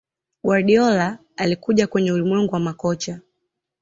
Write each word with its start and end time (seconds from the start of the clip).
Guardiola 0.43 1.19
alipokuja 1.37 1.87
kwenye 1.87 2.11
ulimwengu 2.11 2.53
wa 2.53 2.59
makocha 2.59 3.19